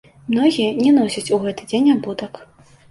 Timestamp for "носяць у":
0.97-1.41